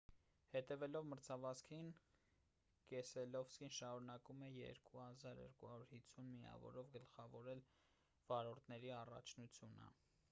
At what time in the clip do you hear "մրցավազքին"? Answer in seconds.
1.09-1.91